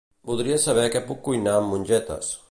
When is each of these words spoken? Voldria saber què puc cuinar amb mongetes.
Voldria 0.29 0.55
saber 0.63 0.85
què 0.95 1.01
puc 1.11 1.21
cuinar 1.27 1.53
amb 1.59 1.73
mongetes. 1.75 2.33